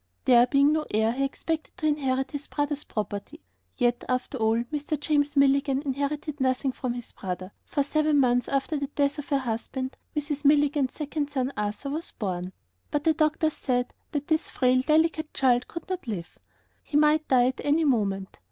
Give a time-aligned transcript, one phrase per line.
[0.25, 3.39] There being no heir, he expected to inherit his brother's property.
[3.77, 4.99] Yet, after all, Mr.
[4.99, 9.37] James Milligan inherited nothing from his brother, for seven months after the death of her
[9.37, 10.43] husband, Mrs.
[10.43, 12.51] Milligan's second son, Arthur, was born.
[12.89, 16.39] But the doctors said that this frail, delicate child could not live.
[16.81, 18.39] He might die at any moment.